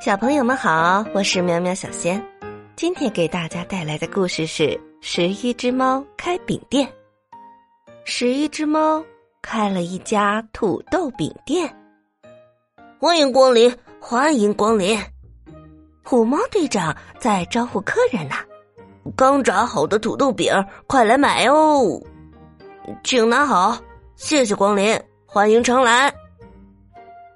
[0.00, 2.24] 小朋友们好，我是喵喵小仙。
[2.76, 4.62] 今天给大家带来的故事是
[5.00, 6.86] 《十一只猫开饼店》。
[8.04, 9.04] 十一只猫
[9.42, 11.68] 开了一家土豆饼店，
[13.00, 14.96] 欢迎光临，欢迎光临。
[16.04, 18.36] 虎猫队长在招呼客人呢。
[19.16, 20.52] 刚炸好的土豆饼，
[20.86, 22.00] 快来买哦！
[23.02, 23.76] 请拿好，
[24.14, 24.96] 谢谢光临，
[25.26, 26.14] 欢迎常来。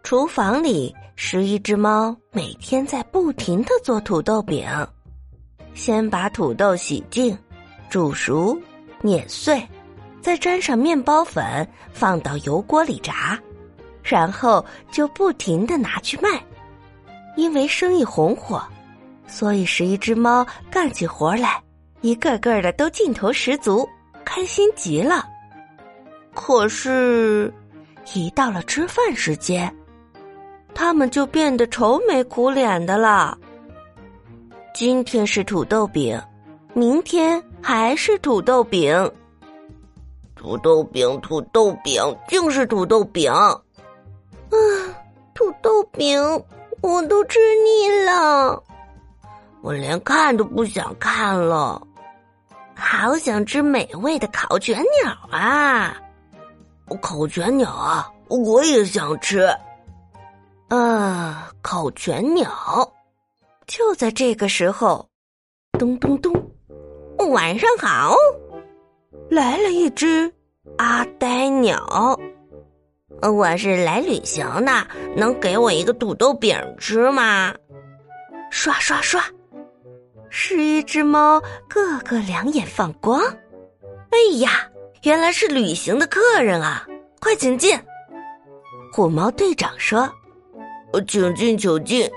[0.04, 0.94] 厨房里。
[1.24, 4.68] 十一只猫每天在不停的做土豆饼，
[5.72, 7.38] 先把土豆洗净、
[7.88, 8.60] 煮熟、
[9.00, 9.64] 碾碎，
[10.20, 13.38] 再沾上面包粉，放到油锅里炸，
[14.02, 16.28] 然后就不停的拿去卖。
[17.36, 18.60] 因为生意红火，
[19.28, 21.62] 所以十一只猫干起活来，
[22.00, 23.88] 一个个的都劲头十足，
[24.24, 25.24] 开心极了。
[26.34, 27.54] 可是，
[28.12, 29.72] 一到了吃饭时间。
[30.74, 33.36] 他们就变得愁眉苦脸的了。
[34.74, 36.20] 今天是土豆饼，
[36.74, 39.12] 明天还是土豆饼。
[40.34, 43.30] 土豆饼，土豆饼，竟是土豆饼。
[43.30, 43.60] 啊，
[45.34, 46.20] 土豆饼，
[46.80, 48.62] 我都吃腻了，
[49.60, 51.80] 我连看都不想看了。
[52.74, 55.96] 好想吃美味的烤全鸟啊！
[57.00, 59.48] 烤全鸟啊，我也想吃。
[60.68, 61.50] 啊！
[61.62, 62.50] 烤全鸟，
[63.66, 65.08] 就在这个时候，
[65.78, 66.32] 咚咚咚！
[67.30, 68.16] 晚上好，
[69.30, 70.32] 来了一只
[70.78, 72.18] 阿呆鸟。
[73.22, 77.54] 我是来旅行的，能给我一个土豆饼吃吗？
[78.50, 79.22] 刷刷刷！
[80.30, 83.22] 是一只猫，个个两眼放光。
[84.10, 84.68] 哎呀，
[85.02, 86.86] 原来是旅行的客人啊！
[87.20, 87.78] 快请进。
[88.92, 90.10] 虎猫队长说。
[91.00, 92.10] 请进，请进。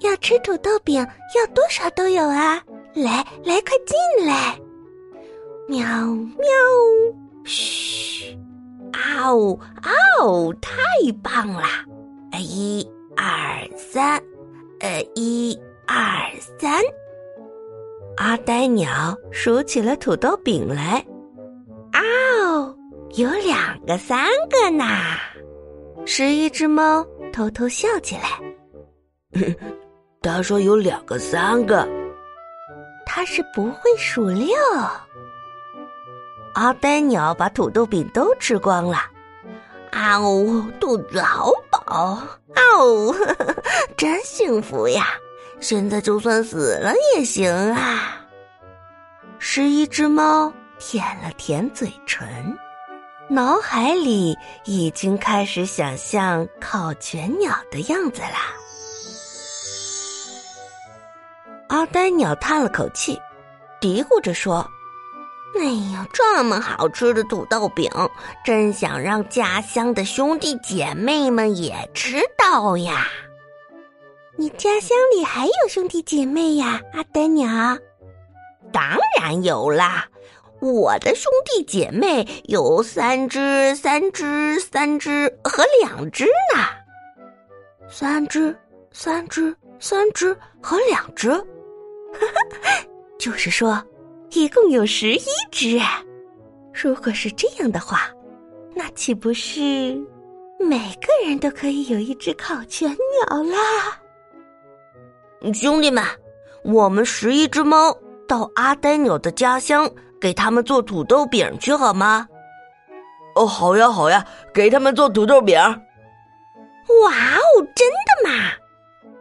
[0.00, 1.00] 要吃土豆饼，
[1.34, 2.62] 要多少都有啊！
[2.94, 4.58] 来来，快进来！
[5.68, 6.46] 喵喵，
[7.44, 8.36] 嘘，
[8.92, 9.90] 啊呜啊
[10.24, 10.72] 呜，太
[11.22, 11.62] 棒了！
[12.38, 12.86] 一
[13.16, 14.22] 二三，
[14.80, 15.96] 呃，一二
[16.58, 16.82] 三。
[18.18, 21.04] 阿呆鸟数起了土豆饼来，
[21.92, 22.00] 啊
[22.44, 22.74] 呜，
[23.14, 24.84] 有两个，三个呢。
[26.04, 27.04] 十一只猫。
[27.36, 28.40] 偷偷笑起来，
[30.22, 31.86] 他说有两个、三个，
[33.04, 34.56] 他是不会数六。
[36.54, 38.96] 阿呆鸟把土豆饼都吃光了，
[39.92, 41.78] 啊呜，肚子好饱，
[42.54, 43.14] 啊呜，
[43.98, 45.04] 真幸福呀！
[45.60, 48.18] 现在就算死了也行啊。
[49.38, 52.26] 十一只猫舔了舔嘴唇。
[53.28, 58.54] 脑海里已经开始想象烤全鸟的样子啦。
[61.68, 63.20] 阿呆鸟叹了口气，
[63.80, 64.64] 嘀咕着说
[65.58, 67.90] ：“哎呀，这么好吃的土豆饼，
[68.44, 73.08] 真想让家乡的兄弟姐妹们也吃到呀！
[74.36, 77.76] 你家乡里还有兄弟姐妹呀，阿呆鸟？
[78.72, 80.06] 当然有啦。”
[80.72, 86.62] 我的兄弟姐妹有三只，三只，三只和两只呢。
[87.88, 88.56] 三只，
[88.90, 91.30] 三只，三只和两只，
[93.16, 93.80] 就是说，
[94.32, 95.80] 一共有十一只。
[96.74, 98.10] 如果是这样的话，
[98.74, 99.60] 那岂不是
[100.58, 104.00] 每个人都可以有一只烤全鸟啦？
[105.54, 106.02] 兄弟们，
[106.64, 107.96] 我们十一只猫
[108.26, 109.88] 到阿呆鸟的家乡。
[110.26, 112.26] 给他们做土豆饼去好吗？
[113.36, 115.56] 哦，好呀，好呀，给他们做土豆饼。
[115.56, 118.50] 哇哦，真的吗？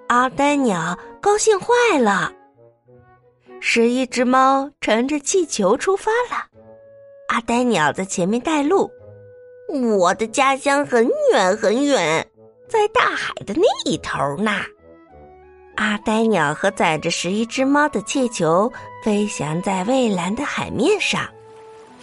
[0.07, 2.33] 阿呆鸟高兴坏了。
[3.59, 6.47] 十一只猫乘着气球出发了，
[7.27, 8.89] 阿呆鸟在前面带路。
[9.99, 12.27] 我的家乡很远很远，
[12.67, 14.51] 在大海的那一头呢。
[15.75, 18.71] 阿呆鸟和载着十一只猫的气球
[19.03, 21.27] 飞翔在蔚蓝的海面上，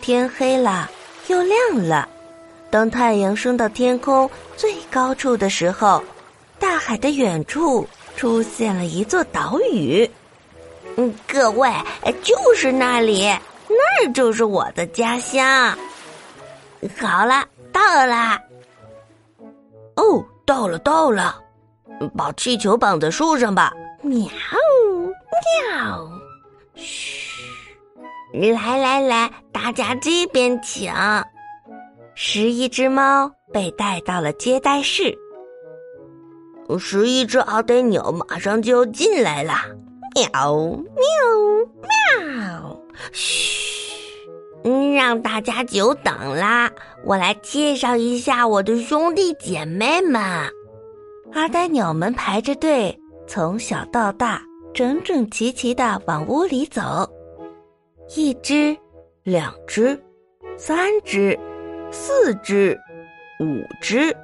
[0.01, 0.91] 天黑了
[1.29, 2.09] 又亮了。
[2.71, 6.03] 当太阳升到天空最高处的时候，
[6.59, 7.87] 大海的远处
[8.17, 10.09] 出现了一座岛屿。
[10.97, 11.71] 嗯，各位，
[12.23, 13.27] 就是那里，
[13.69, 15.77] 那就是我的家乡。
[16.99, 18.39] 好了，到了。
[19.97, 21.41] 哦，到了，到了。
[22.11, 23.73] 把气球绑在树上吧！
[24.03, 24.27] 喵
[25.69, 26.11] 喵，
[26.75, 27.21] 嘘！
[28.33, 30.93] 来来来，大家这边请。
[32.15, 35.17] 十一只猫被带到了接待室。
[36.79, 39.55] 十一只阿呆鸟马上就要进来了。
[40.15, 41.03] 喵喵
[42.17, 42.81] 喵！
[43.13, 44.65] 嘘，
[44.95, 46.71] 让大家久等啦！
[47.05, 50.23] 我来介绍一下我的兄弟姐妹们。
[51.35, 52.97] 阿呆鸟们排着队，
[53.27, 54.43] 从小到大，
[54.75, 57.09] 整整齐齐的往屋里走。
[58.15, 58.77] 一只，
[59.23, 59.99] 两只，
[60.59, 61.39] 三只，
[61.91, 62.79] 四只，
[63.41, 64.15] 五只，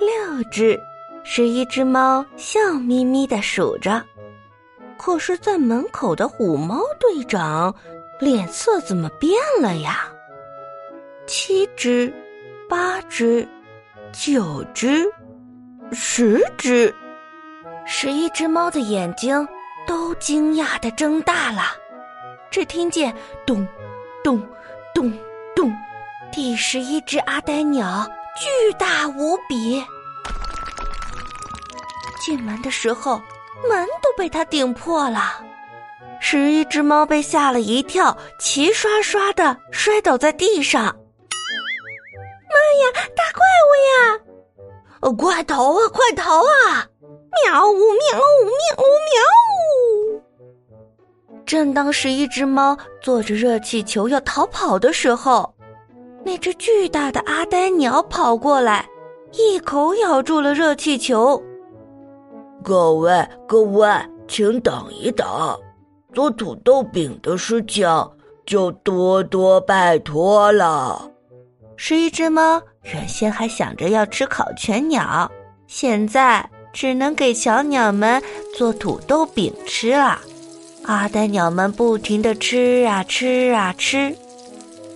[0.00, 0.78] 六只，
[1.22, 4.02] 十一只猫笑眯眯的数着。
[4.96, 7.74] 可是，在门口的虎猫队长
[8.18, 10.10] 脸色怎么变了呀？
[11.26, 12.10] 七只，
[12.70, 13.46] 八只，
[14.12, 15.04] 九只，
[15.92, 16.94] 十只，
[17.86, 19.46] 十一只猫的眼睛
[19.86, 21.74] 都惊讶的睁大了。
[22.50, 23.14] 只听见
[23.46, 23.66] 咚，
[24.22, 24.40] 咚，
[24.94, 25.12] 咚，
[25.54, 25.72] 咚，
[26.32, 28.06] 第十一只阿呆鸟
[28.36, 29.82] 巨大无比。
[32.20, 33.20] 进门的时候。
[33.68, 35.44] 门都被他顶破了，
[36.20, 40.84] 十一只猫被吓了一跳，齐刷刷的摔倒在地上。
[40.84, 40.96] 妈呀，
[43.16, 44.20] 大怪物呀！
[45.00, 46.86] 哦，快逃啊，快逃啊！
[47.44, 49.22] 喵呜喵呜喵呜喵
[50.14, 50.22] 呜！
[51.46, 55.54] 正当十一只猫坐着热气球要逃跑的时候，
[56.24, 58.88] 那只巨大的阿呆鸟跑过来，
[59.32, 61.40] 一口咬住了热气球。
[62.62, 63.88] 各位，各位，
[64.26, 65.26] 请等一等，
[66.12, 67.88] 做土豆饼的事情
[68.44, 71.10] 就多多拜托了。
[71.76, 72.60] 十一只猫
[72.92, 75.30] 原先还想着要吃烤全鸟，
[75.66, 78.22] 现在只能给小鸟们
[78.56, 80.18] 做土豆饼吃了。
[80.84, 84.16] 阿呆鸟们不停的吃啊吃啊吃，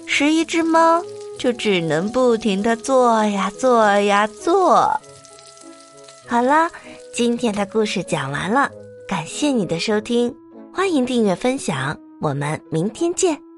[0.06, 1.02] 十一只猫
[1.38, 5.00] 就只能不停的做呀做呀做。
[6.26, 6.70] 好了。
[7.14, 8.70] 今天的故事讲完了，
[9.06, 10.34] 感谢你的收听，
[10.72, 13.51] 欢迎订阅分享，我们明天见。